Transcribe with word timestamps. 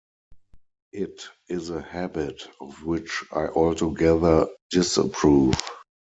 It 0.93 1.27
is 1.47 1.69
a 1.69 1.79
habit 1.79 2.47
of 2.59 2.83
which 2.83 3.23
I 3.33 3.45
altogether 3.49 4.47
disapprove. 4.71 5.53